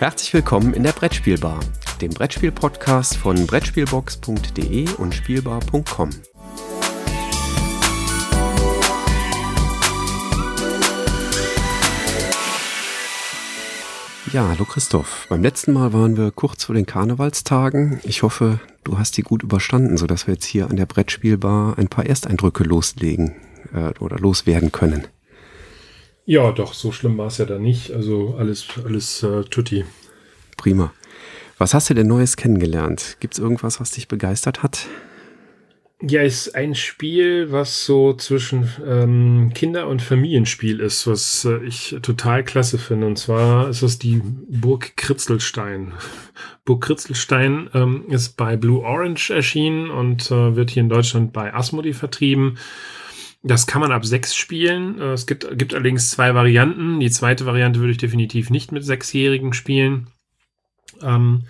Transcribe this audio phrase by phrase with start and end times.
[0.00, 1.60] Herzlich willkommen in der Brettspielbar,
[2.00, 6.08] dem Brettspiel-Podcast von Brettspielbox.de und Spielbar.com.
[14.32, 15.26] Ja, hallo Christoph.
[15.28, 18.00] Beim letzten Mal waren wir kurz vor den Karnevalstagen.
[18.02, 21.88] Ich hoffe, du hast die gut überstanden, sodass wir jetzt hier an der Brettspielbar ein
[21.88, 23.36] paar Ersteindrücke loslegen
[23.74, 25.08] äh, oder loswerden können.
[26.30, 27.90] Ja, doch, so schlimm war es ja da nicht.
[27.90, 29.84] Also alles, alles äh, tutti.
[30.56, 30.92] Prima.
[31.58, 33.16] Was hast du denn Neues kennengelernt?
[33.18, 34.86] Gibt es irgendwas, was dich begeistert hat?
[36.00, 41.96] Ja, ist ein Spiel, was so zwischen ähm, Kinder- und Familienspiel ist, was äh, ich
[42.00, 43.08] total klasse finde.
[43.08, 45.94] Und zwar ist es die Burg Kritzelstein.
[46.64, 51.52] Burg Kritzelstein ähm, ist bei Blue Orange erschienen und äh, wird hier in Deutschland bei
[51.52, 52.56] Asmodee vertrieben.
[53.42, 55.00] Das kann man ab sechs spielen.
[55.00, 57.00] Äh, es gibt, gibt allerdings zwei Varianten.
[57.00, 60.08] Die zweite Variante würde ich definitiv nicht mit Sechsjährigen spielen.
[61.02, 61.44] Ähm,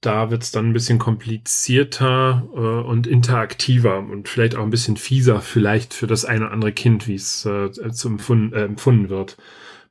[0.00, 4.96] da wird es dann ein bisschen komplizierter äh, und interaktiver und vielleicht auch ein bisschen
[4.96, 7.70] fieser, vielleicht für das eine oder andere Kind, wie es äh,
[8.04, 9.36] empfunden, äh, empfunden wird.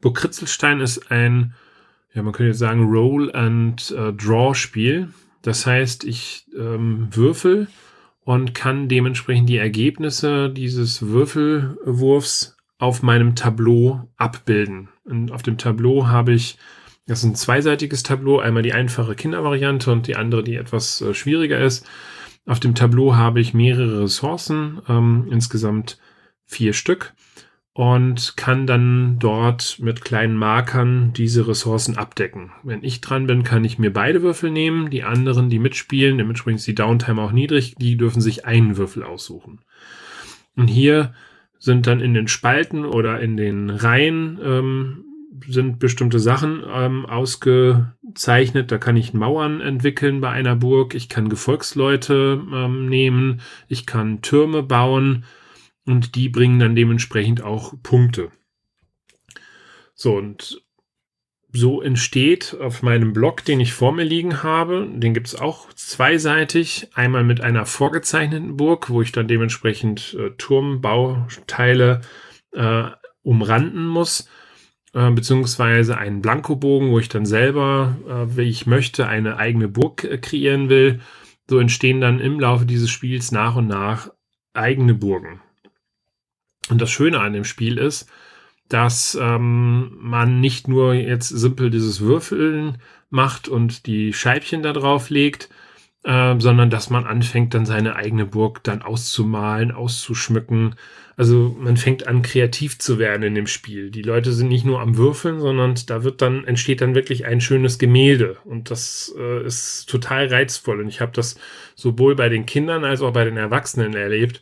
[0.02, 1.54] Burg Kritzelstein ist ein,
[2.14, 5.08] ja, man könnte jetzt sagen, Roll-and-Draw-Spiel.
[5.42, 7.68] Das heißt, ich ähm, würfel
[8.26, 14.90] und kann dementsprechend die Ergebnisse dieses Würfelwurfs auf meinem Tableau abbilden.
[15.06, 16.58] Und auf dem Tableau habe ich,
[17.06, 21.14] das ist ein zweiseitiges Tableau, einmal die einfache Kindervariante und die andere, die etwas äh,
[21.14, 21.88] schwieriger ist.
[22.48, 26.00] Auf dem Tableau habe ich mehrere Ressourcen, ähm, insgesamt
[26.46, 27.14] vier Stück
[27.76, 32.54] und kann dann dort mit kleinen Markern diese Ressourcen abdecken.
[32.64, 34.90] Wenn ich dran bin, kann ich mir beide Würfel nehmen.
[34.90, 39.04] Die anderen, die mitspielen, dementsprechend ist die Downtime auch niedrig, die dürfen sich einen Würfel
[39.04, 39.60] aussuchen.
[40.56, 41.14] Und hier
[41.60, 45.04] sind dann in den Spalten oder in den Reihen ähm,
[45.46, 48.72] sind bestimmte Sachen ähm, ausgezeichnet.
[48.72, 50.96] Da kann ich Mauern entwickeln bei einer Burg.
[50.96, 53.42] Ich kann Gefolgsleute ähm, nehmen.
[53.68, 55.26] Ich kann Türme bauen
[55.86, 58.32] und die bringen dann dementsprechend auch Punkte.
[59.94, 60.62] So, und
[61.56, 65.72] so entsteht auf meinem Blog, den ich vor mir liegen habe, den gibt es auch
[65.74, 72.02] zweiseitig, einmal mit einer vorgezeichneten Burg, wo ich dann dementsprechend äh, Turmbauteile
[72.52, 72.84] äh,
[73.22, 74.30] umranden muss,
[74.94, 80.04] äh, beziehungsweise einen Blankobogen, wo ich dann selber, äh, wie ich möchte, eine eigene Burg
[80.04, 81.00] äh, kreieren will.
[81.50, 84.10] So entstehen dann im Laufe dieses Spiels nach und nach
[84.54, 85.42] eigene Burgen.
[86.70, 88.10] Und das Schöne an dem Spiel ist,
[88.70, 92.78] dass ähm, man nicht nur jetzt simpel dieses Würfeln
[93.10, 95.50] macht und die Scheibchen da drauf legt,
[96.04, 100.76] äh, sondern dass man anfängt, dann seine eigene Burg dann auszumalen, auszuschmücken.
[101.16, 103.92] Also man fängt an, kreativ zu werden in dem Spiel.
[103.92, 107.42] Die Leute sind nicht nur am Würfeln, sondern da wird dann, entsteht dann wirklich ein
[107.42, 108.38] schönes Gemälde.
[108.44, 110.82] Und das äh, ist total reizvoll.
[110.82, 111.36] Und ich habe das
[111.76, 114.42] sowohl bei den Kindern als auch bei den Erwachsenen erlebt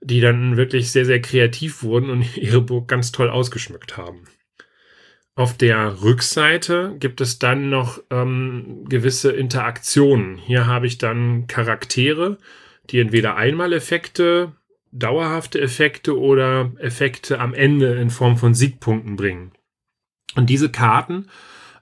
[0.00, 4.24] die dann wirklich sehr, sehr kreativ wurden und ihre Burg ganz toll ausgeschmückt haben.
[5.34, 10.36] Auf der Rückseite gibt es dann noch ähm, gewisse Interaktionen.
[10.36, 12.38] Hier habe ich dann Charaktere,
[12.90, 14.52] die entweder Einmaleffekte,
[14.92, 19.52] dauerhafte Effekte oder Effekte am Ende in Form von Siegpunkten bringen.
[20.34, 21.28] Und diese Karten,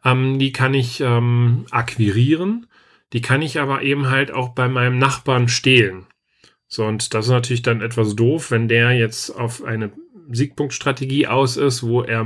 [0.05, 2.67] ähm, die kann ich ähm, akquirieren,
[3.13, 6.07] die kann ich aber eben halt auch bei meinem Nachbarn stehlen.
[6.69, 9.91] So, und das ist natürlich dann etwas doof, wenn der jetzt auf eine
[10.31, 12.25] Siegpunktstrategie aus ist, wo er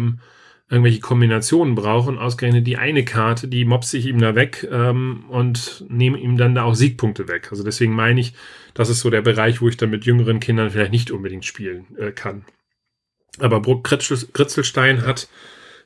[0.69, 5.25] irgendwelche Kombinationen braucht und ausgerechnet die eine Karte, die mobse ich ihm da weg ähm,
[5.28, 7.48] und nehme ihm dann da auch Siegpunkte weg.
[7.50, 8.32] Also deswegen meine ich,
[8.75, 11.86] das ist so der Bereich, wo ich dann mit jüngeren Kindern vielleicht nicht unbedingt spielen
[11.98, 12.44] äh, kann.
[13.38, 15.28] Aber Bruck Kritzelstein hat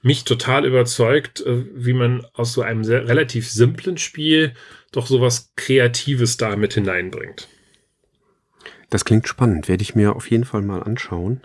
[0.03, 4.55] mich total überzeugt, äh, wie man aus so einem sehr, relativ simplen Spiel
[4.93, 7.49] doch sowas Kreatives da mit hineinbringt.
[8.91, 11.41] Das klingt spannend, werde ich mir auf jeden Fall mal anschauen.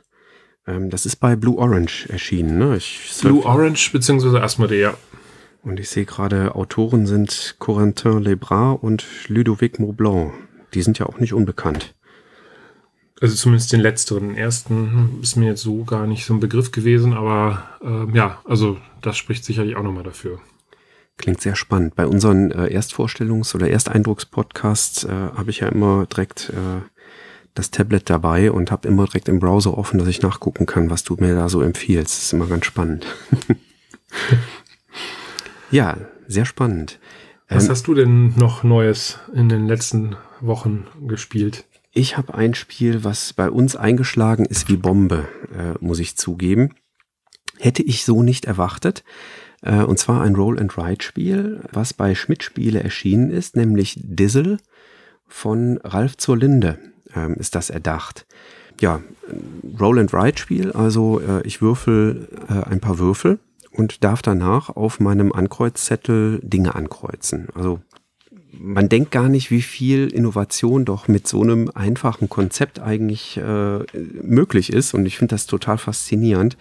[0.68, 2.80] Ähm, das ist bei Blue Orange erschienen, ne?
[3.22, 4.40] Blue Orange bzw.
[4.40, 4.94] Asmodee, ja.
[5.64, 10.34] Und ich sehe gerade, Autoren sind Corentin Lebras und Ludovic Maublanc.
[10.74, 11.94] Die sind ja auch nicht unbekannt.
[13.20, 14.30] Also zumindest den letzteren.
[14.30, 18.42] Den ersten ist mir jetzt so gar nicht so ein Begriff gewesen, aber äh, ja,
[18.46, 20.40] also das spricht sicherlich auch nochmal dafür.
[21.18, 21.94] Klingt sehr spannend.
[21.96, 26.82] Bei unseren äh, Erstvorstellungs- oder Ersteindruckspodcasts äh, habe ich ja immer direkt äh,
[27.54, 31.04] das Tablet dabei und habe immer direkt im Browser offen, dass ich nachgucken kann, was
[31.04, 32.18] du mir da so empfiehlst.
[32.18, 33.06] Das ist immer ganz spannend.
[35.72, 37.00] ja, sehr spannend.
[37.50, 41.66] Was ähm, hast du denn noch Neues in den letzten Wochen gespielt?
[41.92, 46.74] Ich habe ein Spiel, was bei uns eingeschlagen ist wie Bombe, äh, muss ich zugeben.
[47.58, 49.04] Hätte ich so nicht erwartet.
[49.62, 54.58] Äh, und zwar ein Roll-and-Ride-Spiel, was bei Schmidt-Spiele erschienen ist, nämlich Dizzle
[55.28, 56.80] von Ralf zur Linde
[57.16, 58.26] ähm, ist das erdacht.
[58.80, 59.02] Ja,
[59.80, 63.40] Roll-and-Ride-Spiel, also äh, ich würfel äh, ein paar Würfel
[63.72, 67.48] und darf danach auf meinem Ankreuzzettel Dinge ankreuzen.
[67.54, 67.80] Also
[68.52, 73.80] man denkt gar nicht, wie viel Innovation doch mit so einem einfachen Konzept eigentlich äh,
[74.22, 74.94] möglich ist.
[74.94, 76.58] Und ich finde das total faszinierend.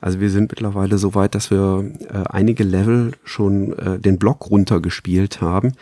[0.00, 4.50] Also wir sind mittlerweile so weit, dass wir äh, einige Level schon äh, den Block
[4.50, 5.72] runtergespielt haben.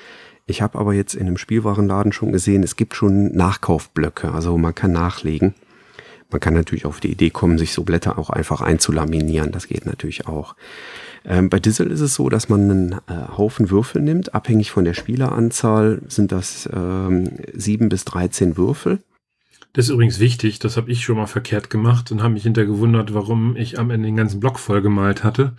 [0.46, 4.74] Ich habe aber jetzt in einem Spielwarenladen schon gesehen, es gibt schon Nachkaufblöcke, also man
[4.74, 5.54] kann nachlegen.
[6.30, 9.52] Man kann natürlich auf die Idee kommen, sich so Blätter auch einfach einzulaminieren.
[9.52, 10.56] Das geht natürlich auch.
[11.24, 14.34] Ähm, bei Dizzle ist es so, dass man einen äh, Haufen Würfel nimmt.
[14.34, 18.98] Abhängig von der Spieleranzahl sind das ähm, 7 bis 13 Würfel.
[19.74, 23.14] Das ist übrigens wichtig, das habe ich schon mal verkehrt gemacht und habe mich hintergewundert,
[23.14, 25.54] warum ich am Ende den ganzen Block vollgemalt hatte.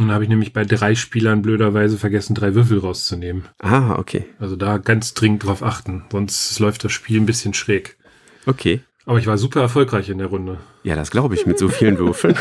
[0.00, 3.44] Und dann habe ich nämlich bei drei Spielern blöderweise vergessen, drei Würfel rauszunehmen.
[3.60, 4.24] Ah, okay.
[4.38, 7.96] Also da ganz dringend drauf achten, sonst läuft das Spiel ein bisschen schräg.
[8.46, 8.80] Okay.
[9.06, 10.58] Aber ich war super erfolgreich in der Runde.
[10.82, 12.36] Ja, das glaube ich mit so vielen Würfeln.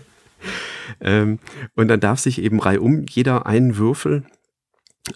[1.00, 1.38] ähm,
[1.76, 4.24] und dann darf sich eben reihum jeder einen Würfel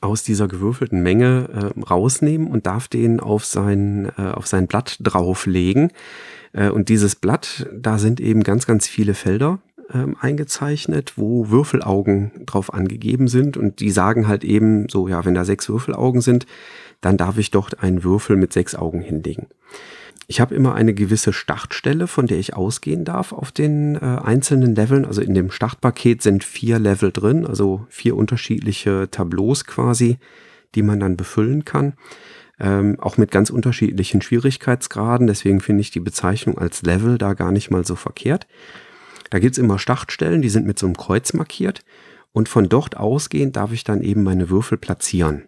[0.01, 4.99] aus dieser gewürfelten Menge äh, rausnehmen und darf den auf sein, äh, auf sein Blatt
[5.01, 5.91] drauflegen.
[6.53, 9.61] Äh, und dieses Blatt, da sind eben ganz, ganz viele Felder
[9.95, 13.57] ähm, eingezeichnet, wo Würfelaugen drauf angegeben sind.
[13.57, 16.47] Und die sagen halt eben so, ja, wenn da sechs Würfelaugen sind,
[17.01, 19.49] dann darf ich dort einen Würfel mit sechs Augen hinlegen.
[20.29, 24.75] Ich habe immer eine gewisse Startstelle, von der ich ausgehen darf auf den äh, einzelnen
[24.75, 25.05] Leveln.
[25.05, 30.19] Also in dem Startpaket sind vier Level drin, also vier unterschiedliche Tableaus quasi,
[30.75, 31.95] die man dann befüllen kann.
[32.61, 35.27] Ähm, auch mit ganz unterschiedlichen Schwierigkeitsgraden.
[35.27, 38.47] Deswegen finde ich die Bezeichnung als Level da gar nicht mal so verkehrt.
[39.33, 41.87] Da gibt's immer Startstellen, die sind mit so einem Kreuz markiert.
[42.33, 45.45] Und von dort ausgehend darf ich dann eben meine Würfel platzieren.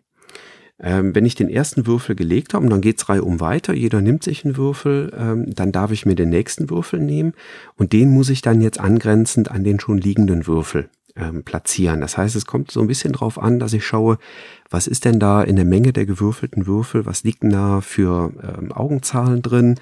[0.80, 4.22] Ähm, wenn ich den ersten Würfel gelegt habe, und dann geht's reihum weiter, jeder nimmt
[4.22, 7.34] sich einen Würfel, ähm, dann darf ich mir den nächsten Würfel nehmen
[7.76, 12.00] und den muss ich dann jetzt angrenzend an den schon liegenden Würfel ähm, platzieren.
[12.00, 14.18] Das heißt, es kommt so ein bisschen drauf an, dass ich schaue,
[14.70, 18.32] was ist denn da in der Menge der gewürfelten Würfel, was liegt denn da für
[18.42, 19.76] ähm, Augenzahlen drin,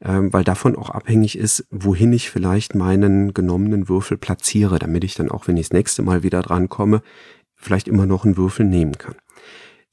[0.00, 5.14] ähm, weil davon auch abhängig ist, wohin ich vielleicht meinen genommenen Würfel platziere, damit ich
[5.14, 7.02] dann auch, wenn ich das nächste Mal wieder dran komme,
[7.54, 9.14] vielleicht immer noch einen Würfel nehmen kann.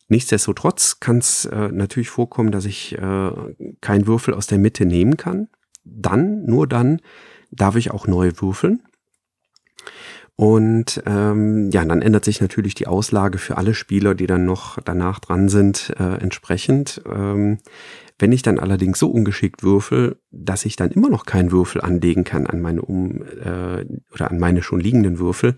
[0.07, 3.31] Nichtsdestotrotz kann es äh, natürlich vorkommen, dass ich äh,
[3.79, 5.49] keinen Würfel aus der Mitte nehmen kann.
[5.83, 6.99] Dann, nur dann,
[7.51, 8.81] darf ich auch neu würfeln.
[10.39, 14.79] Und ähm, ja, dann ändert sich natürlich die Auslage für alle Spieler, die dann noch
[14.79, 17.01] danach dran sind, äh, entsprechend.
[17.13, 17.57] Ähm,
[18.19, 22.23] wenn ich dann allerdings so ungeschickt würfel, dass ich dann immer noch keinen Würfel anlegen
[22.23, 23.83] kann an meine um äh,
[24.13, 25.57] oder an meine schon liegenden Würfel,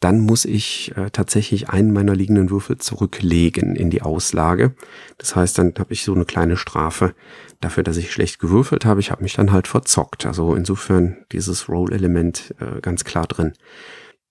[0.00, 4.74] dann muss ich äh, tatsächlich einen meiner liegenden Würfel zurücklegen in die Auslage.
[5.18, 7.14] Das heißt, dann habe ich so eine kleine Strafe
[7.60, 9.00] dafür, dass ich schlecht gewürfelt habe.
[9.00, 10.24] Ich habe mich dann halt verzockt.
[10.24, 13.52] Also insofern dieses Roll-Element äh, ganz klar drin.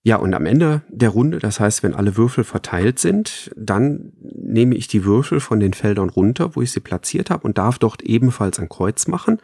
[0.02, 4.74] Ja, und am Ende der Runde, das heißt, wenn alle Würfel verteilt sind, dann nehme
[4.74, 8.02] ich die Würfel von den Feldern runter, wo ich sie platziert habe und darf dort
[8.02, 9.38] ebenfalls ein Kreuz machen.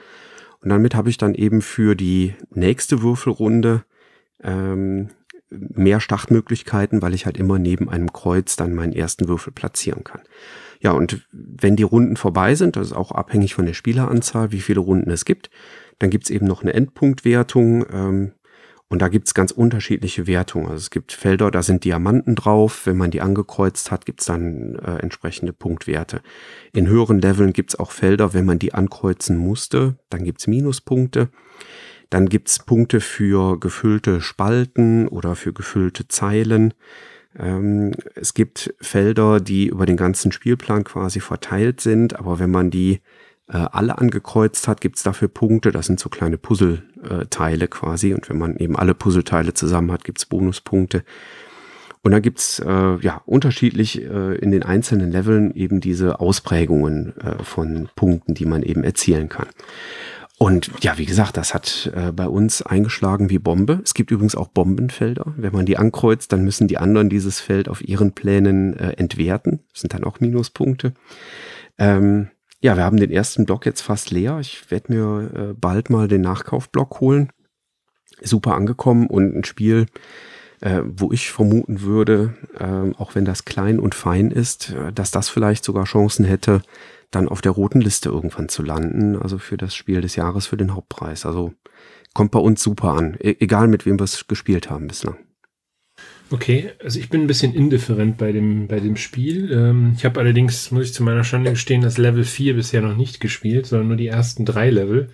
[0.63, 3.85] Und damit habe ich dann eben für die nächste Würfelrunde
[4.43, 5.11] ähm,
[5.51, 10.23] mehr Startmöglichkeiten, weil ich halt immer neben einem Kreuz dann meinen ersten Würfel platzieren kann.
[10.81, 14.61] Ja, und wenn die Runden vorbei sind, das ist auch abhängig von der Spieleranzahl, wie
[14.61, 15.51] viele Runden es gibt,
[15.99, 17.87] dann gibt's eben noch eine Endpunktwertung.
[17.91, 18.33] Ähm,
[18.89, 20.67] und da gibt's ganz unterschiedliche Wertungen.
[20.67, 22.87] Also es gibt Felder, da sind Diamanten drauf.
[22.87, 26.21] Wenn man die angekreuzt hat, gibt's dann äh, entsprechende Punktwerte.
[26.73, 31.31] In höheren Leveln gibt's auch Felder, wenn man die ankreuzen musste, dann gibt's Minuspunkte.
[32.11, 36.75] Dann gibt's Punkte für gefüllte Spalten oder für gefüllte Zeilen.
[37.39, 42.71] Ähm, es gibt Felder, die über den ganzen Spielplan quasi verteilt sind, aber wenn man
[42.71, 43.01] die
[43.49, 45.71] äh, alle angekreuzt hat, gibt's dafür Punkte.
[45.71, 48.15] Das sind so kleine Puzzleteile quasi.
[48.15, 51.05] Und wenn man eben alle Puzzleteile zusammen hat, gibt's Bonuspunkte.
[52.03, 57.43] Und dann gibt's äh, ja unterschiedlich äh, in den einzelnen Leveln eben diese Ausprägungen äh,
[57.43, 59.49] von Punkten, die man eben erzielen kann.
[60.39, 63.81] Und ja, wie gesagt, das hat äh, bei uns eingeschlagen wie Bombe.
[63.83, 65.33] Es gibt übrigens auch Bombenfelder.
[65.37, 69.61] Wenn man die ankreuzt, dann müssen die anderen dieses Feld auf ihren Plänen äh, entwerten.
[69.73, 70.93] Das sind dann auch Minuspunkte.
[71.79, 72.29] Ähm,
[72.61, 74.39] ja, wir haben den ersten Block jetzt fast leer.
[74.41, 77.31] Ich werde mir äh, bald mal den Nachkaufblock holen.
[78.21, 79.87] Super angekommen und ein Spiel,
[80.61, 85.11] äh, wo ich vermuten würde, äh, auch wenn das klein und fein ist, äh, dass
[85.11, 86.63] das vielleicht sogar Chancen hätte,
[87.11, 90.57] dann auf der roten Liste irgendwann zu landen, also für das Spiel des Jahres für
[90.57, 91.27] den Hauptpreis.
[91.27, 91.53] Also
[92.15, 95.19] kommt bei uns super an, e egal mit wem wir es gespielt haben bislang.
[96.31, 99.53] Okay, also ich bin ein bisschen indifferent bei dem, bei dem Spiel.
[99.53, 102.97] Ähm, ich habe allerdings, muss ich zu meiner Schande gestehen, das Level 4 bisher noch
[102.97, 105.09] nicht gespielt, sondern nur die ersten drei Level.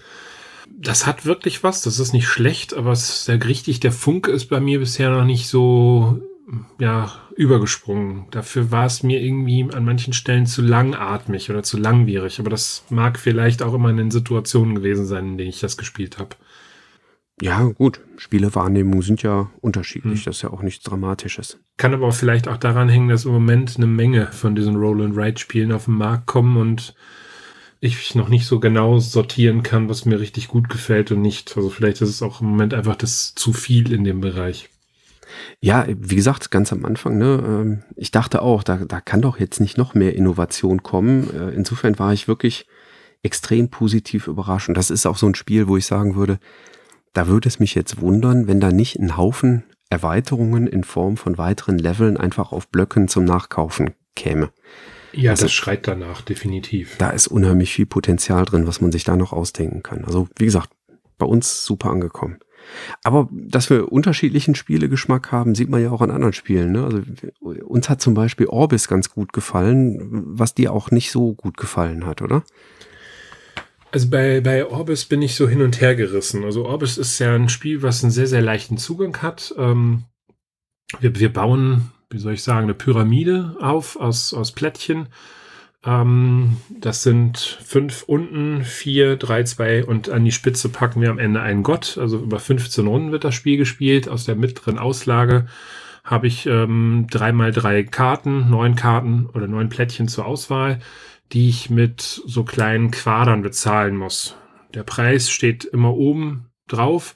[0.70, 4.26] Das hat wirklich was, das ist nicht schlecht, aber es ist der, richtig, der Funk
[4.26, 6.22] ist bei mir bisher noch nicht so
[6.78, 8.26] ja, übergesprungen.
[8.30, 12.40] Dafür war es mir irgendwie an manchen Stellen zu langatmig oder zu langwierig.
[12.40, 15.76] Aber das mag vielleicht auch immer in den Situationen gewesen sein, in denen ich das
[15.76, 16.36] gespielt habe.
[17.40, 18.00] Ja, gut.
[18.16, 20.20] Spielewahrnehmungen sind ja unterschiedlich.
[20.20, 20.24] Hm.
[20.26, 21.58] Das ist ja auch nichts Dramatisches.
[21.76, 25.72] Kann aber auch vielleicht auch daran hängen, dass im Moment eine Menge von diesen Roll-and-Ride-Spielen
[25.72, 26.94] auf den Markt kommen und
[27.80, 31.56] ich noch nicht so genau sortieren kann, was mir richtig gut gefällt und nicht.
[31.56, 34.70] Also vielleicht ist es auch im Moment einfach das zu viel in dem Bereich.
[35.60, 39.38] Ja, wie gesagt, ganz am Anfang, ne, ähm, ich dachte auch, da, da kann doch
[39.38, 41.30] jetzt nicht noch mehr Innovation kommen.
[41.34, 42.66] Äh, insofern war ich wirklich
[43.22, 44.68] extrem positiv überrascht.
[44.68, 46.38] Und das ist auch so ein Spiel, wo ich sagen würde,
[47.12, 51.36] da würde es mich jetzt wundern, wenn da nicht ein Haufen Erweiterungen in Form von
[51.36, 54.50] weiteren Leveln einfach auf Blöcken zum Nachkaufen käme.
[55.12, 56.96] Ja, also, das schreit danach, definitiv.
[56.96, 60.06] Da ist unheimlich viel Potenzial drin, was man sich da noch ausdenken kann.
[60.06, 60.70] Also, wie gesagt,
[61.18, 62.38] bei uns super angekommen.
[63.02, 66.72] Aber dass wir unterschiedlichen Spielegeschmack haben, sieht man ja auch an anderen Spielen.
[66.72, 66.84] Ne?
[66.84, 67.02] Also
[67.64, 72.06] uns hat zum Beispiel Orbis ganz gut gefallen, was dir auch nicht so gut gefallen
[72.06, 72.42] hat, oder?
[73.92, 76.44] Also bei, bei Orbis bin ich so hin und her gerissen.
[76.44, 79.54] Also Orbis ist ja ein Spiel, was einen sehr, sehr leichten Zugang hat.
[79.58, 80.04] Ähm,
[81.00, 85.08] wir, wir bauen, wie soll ich sagen, eine Pyramide auf aus, aus Plättchen
[85.84, 91.18] ähm, das sind fünf unten, vier, drei, zwei und an die Spitze packen wir am
[91.18, 91.98] Ende einen Gott.
[91.98, 94.08] Also über 15 Runden wird das Spiel gespielt.
[94.08, 95.46] Aus der mittleren Auslage
[96.04, 100.78] habe ich ähm, drei mal drei Karten, neun Karten oder neun Plättchen zur Auswahl,
[101.32, 104.36] die ich mit so kleinen Quadern bezahlen muss.
[104.74, 107.14] Der Preis steht immer oben drauf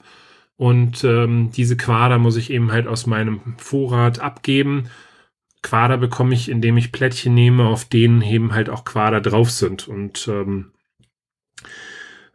[0.57, 4.89] und ähm, diese Quader muss ich eben halt aus meinem Vorrat abgeben
[5.67, 9.87] Quader bekomme ich, indem ich Plättchen nehme, auf denen eben halt auch Quader drauf sind.
[9.87, 10.71] Und ähm,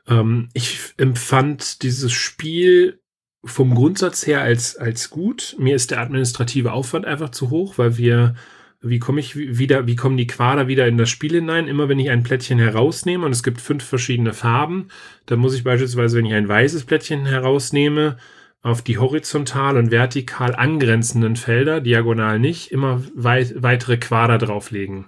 [0.06, 3.00] ähm, ich empfand dieses Spiel
[3.42, 5.56] vom Grundsatz her als, als gut.
[5.58, 8.34] Mir ist der administrative Aufwand einfach zu hoch, weil wir,
[8.82, 11.68] wie komme ich wieder, wie kommen die Quader wieder in das Spiel hinein?
[11.68, 14.88] Immer wenn ich ein Plättchen herausnehme und es gibt fünf verschiedene Farben,
[15.24, 18.18] dann muss ich beispielsweise, wenn ich ein weißes Plättchen herausnehme,
[18.62, 25.06] auf die horizontal und vertikal angrenzenden Felder, diagonal nicht, immer weit, weitere Quader drauflegen.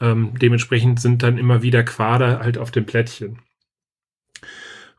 [0.00, 3.40] Ähm, dementsprechend sind dann immer wieder Quader halt auf dem Plättchen.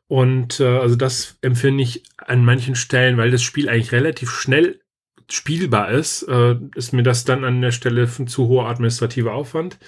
[0.07, 4.79] Und äh, also das empfinde ich an manchen Stellen, weil das Spiel eigentlich relativ schnell
[5.29, 9.79] spielbar ist, äh, ist mir das dann an der Stelle zu hoher administrativer Aufwand.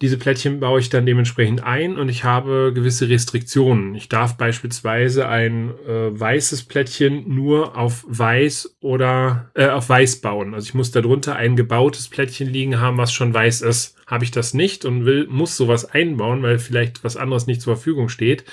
[0.00, 3.96] Diese Plättchen baue ich dann dementsprechend ein und ich habe gewisse Restriktionen.
[3.96, 10.54] Ich darf beispielsweise ein äh, weißes Plättchen nur auf weiß oder äh, auf weiß bauen.
[10.54, 13.96] Also ich muss darunter ein gebautes Plättchen liegen haben, was schon weiß ist.
[14.06, 17.74] Habe ich das nicht und will, muss sowas einbauen, weil vielleicht was anderes nicht zur
[17.74, 18.44] Verfügung steht,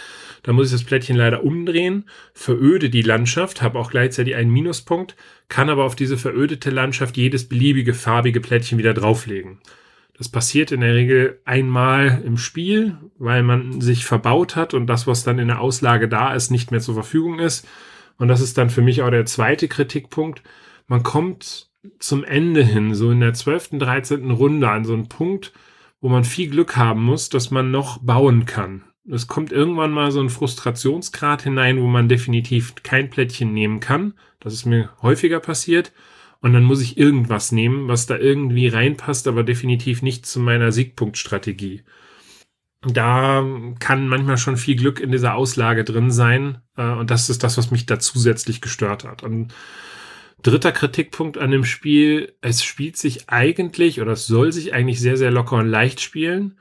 [0.42, 5.16] dann muss ich das Plättchen leider umdrehen, veröde die Landschaft, habe auch gleichzeitig einen Minuspunkt,
[5.48, 9.60] kann aber auf diese verödete Landschaft jedes beliebige farbige Plättchen wieder drauflegen.
[10.18, 15.08] Das passiert in der Regel einmal im Spiel, weil man sich verbaut hat und das,
[15.08, 17.68] was dann in der Auslage da ist, nicht mehr zur Verfügung ist.
[18.18, 20.42] Und das ist dann für mich auch der zweite Kritikpunkt.
[20.88, 21.70] Man kommt
[22.00, 24.32] zum Ende hin, so in der 12., 13.
[24.32, 25.52] Runde an so einen Punkt,
[26.00, 28.84] wo man viel Glück haben muss, dass man noch bauen kann.
[29.10, 34.14] Es kommt irgendwann mal so ein Frustrationsgrad hinein, wo man definitiv kein Plättchen nehmen kann.
[34.40, 35.92] Das ist mir häufiger passiert.
[36.46, 40.72] Und dann muss ich irgendwas nehmen, was da irgendwie reinpasst, aber definitiv nicht zu meiner
[40.72, 41.82] Siegpunktstrategie.
[42.84, 43.44] Da
[43.80, 46.60] kann manchmal schon viel Glück in dieser Auslage drin sein.
[46.78, 49.24] Äh, und das ist das, was mich da zusätzlich gestört hat.
[49.24, 49.56] Und
[50.44, 55.18] dritter Kritikpunkt an dem Spiel, es spielt sich eigentlich oder es soll sich eigentlich sehr,
[55.18, 56.60] sehr locker und leicht spielen.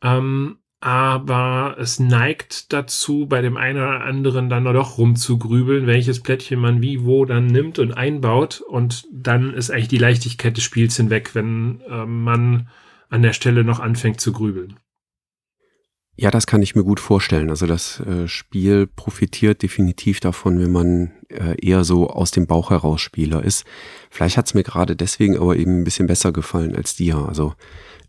[0.00, 6.60] Ähm, aber es neigt dazu, bei dem einen oder anderen dann doch rumzugrübeln, welches Plättchen
[6.60, 8.60] man wie wo dann nimmt und einbaut.
[8.60, 12.68] Und dann ist eigentlich die Leichtigkeit des Spiels hinweg, wenn äh, man
[13.08, 14.78] an der Stelle noch anfängt zu grübeln.
[16.16, 17.48] Ja, das kann ich mir gut vorstellen.
[17.48, 22.68] Also das äh, Spiel profitiert definitiv davon, wenn man äh, eher so aus dem Bauch
[22.68, 23.64] heraus Spieler ist.
[24.10, 27.16] Vielleicht hat es mir gerade deswegen aber eben ein bisschen besser gefallen als dir.
[27.16, 27.54] Also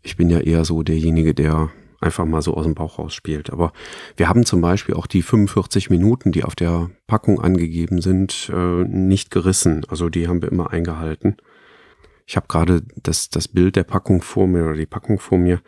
[0.02, 3.50] ich bin ja eher so derjenige, der einfach mal so aus dem Bauch raus spielt.
[3.50, 3.72] Aber
[4.16, 8.84] wir haben zum Beispiel auch die 45 Minuten, die auf der Packung angegeben sind, äh,
[8.84, 9.84] nicht gerissen.
[9.88, 11.36] Also die haben wir immer eingehalten.
[12.26, 15.60] Ich habe gerade das, das Bild der Packung vor mir oder die Packung vor mir.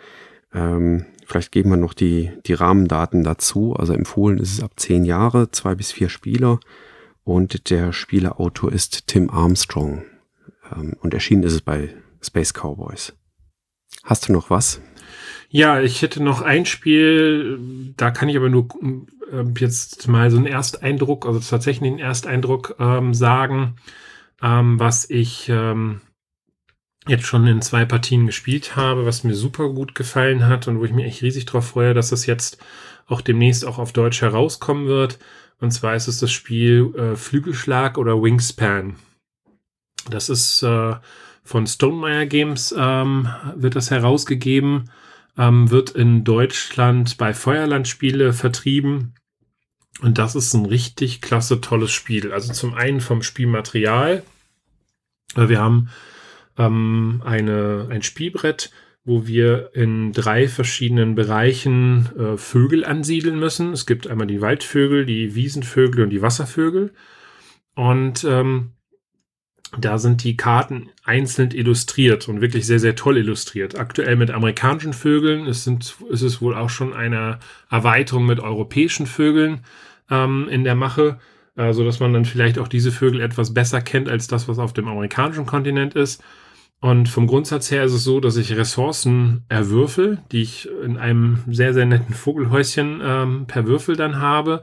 [0.53, 3.75] Ähm, vielleicht geben wir noch die, die Rahmendaten dazu.
[3.75, 6.59] Also empfohlen ist es ab 10 Jahre, zwei bis vier Spieler.
[7.25, 10.05] Und der Spieleautor ist Tim Armstrong.
[10.75, 13.13] Ähm, und erschienen ist es bei Space Cowboys.
[14.03, 14.81] Hast du noch was?
[15.51, 17.59] Ja, ich hätte noch ein Spiel,
[17.97, 18.69] da kann ich aber nur
[19.33, 23.77] äh, jetzt mal so einen Ersteindruck, also tatsächlich einen Ersteindruck ähm, sagen,
[24.43, 26.03] ähm, was ich ähm,
[27.07, 30.85] jetzt schon in zwei Partien gespielt habe, was mir super gut gefallen hat und wo
[30.85, 32.59] ich mich echt riesig drauf freue, dass es jetzt
[33.07, 35.19] auch demnächst auch auf Deutsch herauskommen wird.
[35.61, 38.97] Und zwar ist es das Spiel äh, Flügelschlag oder Wingspan.
[40.11, 40.95] Das ist äh,
[41.43, 44.91] von Stonemeyer Games ähm, wird das herausgegeben,
[45.39, 49.15] ähm, wird in Deutschland bei Feuerland Spiele vertrieben.
[50.03, 52.33] Und das ist ein richtig klasse, tolles Spiel.
[52.33, 54.23] Also zum einen vom Spielmaterial.
[55.35, 55.89] Wir haben
[56.57, 58.71] ähm, eine, ein Spielbrett,
[59.05, 63.73] wo wir in drei verschiedenen Bereichen äh, Vögel ansiedeln müssen.
[63.73, 66.93] Es gibt einmal die Waldvögel, die Wiesenvögel und die Wasservögel.
[67.75, 68.73] Und ähm,
[69.77, 73.79] da sind die Karten einzeln illustriert und wirklich sehr, sehr toll illustriert.
[73.79, 75.47] Aktuell mit amerikanischen Vögeln.
[75.47, 77.39] Es, sind, es ist wohl auch schon eine
[77.71, 79.61] Erweiterung mit europäischen Vögeln
[80.11, 81.19] ähm, in der Mache,
[81.57, 84.59] äh, so dass man dann vielleicht auch diese Vögel etwas besser kennt als das, was
[84.59, 86.23] auf dem amerikanischen Kontinent ist.
[86.81, 91.41] Und vom Grundsatz her ist es so, dass ich Ressourcen erwürfel, die ich in einem
[91.51, 94.63] sehr, sehr netten Vogelhäuschen ähm, per Würfel dann habe.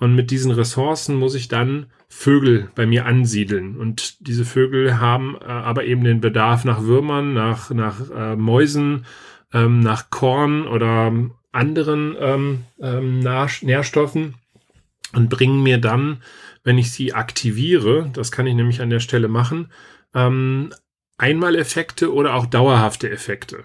[0.00, 3.76] Und mit diesen Ressourcen muss ich dann Vögel bei mir ansiedeln.
[3.76, 9.04] Und diese Vögel haben äh, aber eben den Bedarf nach Würmern, nach, nach äh, Mäusen,
[9.52, 11.12] ähm, nach Korn oder
[11.52, 14.34] anderen ähm, ähm, Nährstoffen
[15.12, 16.22] und bringen mir dann,
[16.64, 19.70] wenn ich sie aktiviere, das kann ich nämlich an der Stelle machen,
[20.14, 20.72] ähm,
[21.18, 23.64] Einmaleffekte oder auch dauerhafte Effekte.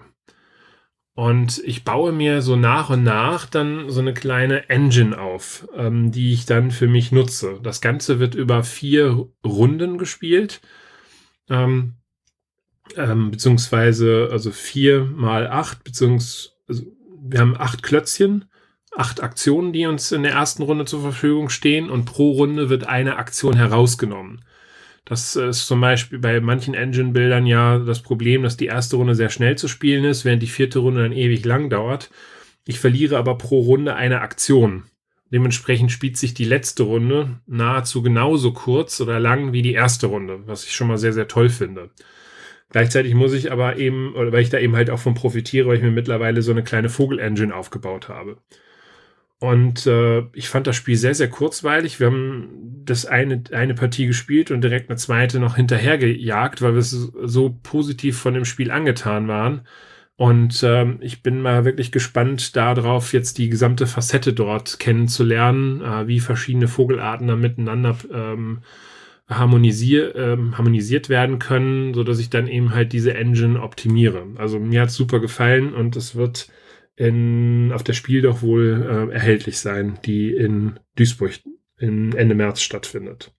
[1.16, 6.12] Und ich baue mir so nach und nach dann so eine kleine Engine auf, ähm,
[6.12, 7.58] die ich dann für mich nutze.
[7.62, 10.60] Das Ganze wird über vier Runden gespielt.
[11.48, 11.94] Ähm,
[12.96, 16.84] ähm, beziehungsweise also vier mal acht, beziehungsweise also
[17.22, 18.44] wir haben acht Klötzchen,
[18.94, 22.86] acht Aktionen, die uns in der ersten Runde zur Verfügung stehen und pro Runde wird
[22.86, 24.44] eine Aktion herausgenommen.
[25.06, 29.30] Das ist zum Beispiel bei manchen Engine-Bildern ja das Problem, dass die erste Runde sehr
[29.30, 32.10] schnell zu spielen ist, während die vierte Runde dann ewig lang dauert.
[32.66, 34.82] Ich verliere aber pro Runde eine Aktion.
[35.32, 40.40] Dementsprechend spielt sich die letzte Runde nahezu genauso kurz oder lang wie die erste Runde,
[40.46, 41.90] was ich schon mal sehr, sehr toll finde.
[42.70, 45.76] Gleichzeitig muss ich aber eben, oder weil ich da eben halt auch von profitiere, weil
[45.76, 48.38] ich mir mittlerweile so eine kleine Vogel-Engine aufgebaut habe.
[49.38, 52.00] Und äh, ich fand das Spiel sehr, sehr kurzweilig.
[52.00, 56.82] Wir haben das eine, eine Partie gespielt und direkt eine zweite noch hinterhergejagt, weil wir
[56.82, 59.62] so positiv von dem Spiel angetan waren.
[60.16, 66.06] Und ähm, ich bin mal wirklich gespannt darauf, jetzt die gesamte Facette dort kennenzulernen, äh,
[66.06, 68.62] wie verschiedene Vogelarten da miteinander ähm,
[69.28, 74.26] harmonisier, ähm, harmonisiert werden können, so dass ich dann eben halt diese Engine optimiere.
[74.36, 76.48] Also mir hat super gefallen und es wird
[76.96, 81.32] in, auf der Spiel doch wohl äh, erhältlich sein, die in Duisburg
[81.78, 83.32] in Ende März stattfindet.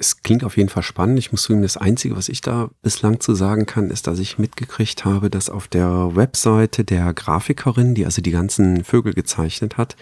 [0.00, 1.18] Es klingt auf jeden Fall spannend.
[1.18, 4.38] Ich muss zugeben, das Einzige, was ich da bislang zu sagen kann, ist, dass ich
[4.38, 9.96] mitgekriegt habe, dass auf der Webseite der Grafikerin, die also die ganzen Vögel gezeichnet hat,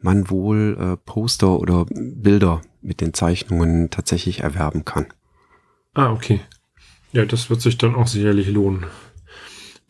[0.00, 5.06] man wohl äh, Poster oder Bilder mit den Zeichnungen tatsächlich erwerben kann.
[5.92, 6.40] Ah, okay.
[7.12, 8.86] Ja, das wird sich dann auch sicherlich lohnen.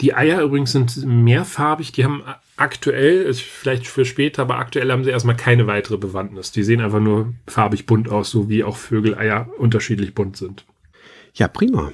[0.04, 1.90] Die Eier übrigens sind mehrfarbig.
[1.92, 2.22] Die haben
[2.58, 6.52] aktuell, ist vielleicht für später, aber aktuell haben sie erstmal keine weitere Bewandtnis.
[6.52, 10.66] Die sehen einfach nur farbig bunt aus, so wie auch Vögeleier unterschiedlich bunt sind.
[11.32, 11.90] Ja, prima.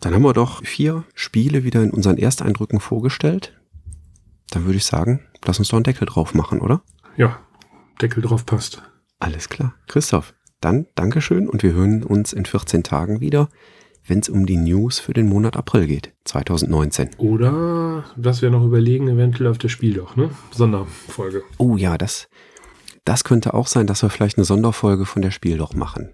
[0.00, 3.52] Dann haben wir doch vier Spiele wieder in unseren Ersteindrücken vorgestellt.
[4.48, 6.80] Dann würde ich sagen, lass uns doch einen Deckel drauf machen, oder?
[7.18, 7.38] Ja,
[8.00, 8.82] Deckel drauf passt.
[9.18, 9.74] Alles klar.
[9.88, 13.50] Christoph, dann Dankeschön und wir hören uns in 14 Tagen wieder
[14.06, 17.10] wenn es um die News für den Monat April geht, 2019.
[17.18, 20.30] Oder, was wir noch überlegen, eventuell auf das Spiel doch, ne?
[20.50, 21.42] Sonderfolge.
[21.58, 22.28] Oh ja, das,
[23.04, 26.12] das könnte auch sein, dass wir vielleicht eine Sonderfolge von der Spiel doch machen.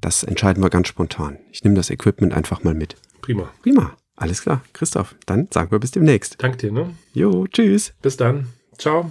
[0.00, 1.38] Das entscheiden wir ganz spontan.
[1.52, 2.96] Ich nehme das Equipment einfach mal mit.
[3.20, 3.50] Prima.
[3.62, 3.96] Prima.
[4.16, 4.62] Alles klar.
[4.72, 6.36] Christoph, dann sagen wir bis demnächst.
[6.42, 6.94] Danke dir, ne?
[7.12, 7.94] Jo, tschüss.
[8.02, 8.46] Bis dann.
[8.78, 9.10] Ciao.